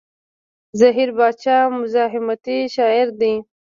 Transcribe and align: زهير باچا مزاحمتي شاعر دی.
زهير 0.79 1.09
باچا 1.17 1.57
مزاحمتي 1.79 2.57
شاعر 2.75 3.07
دی. 3.19 3.33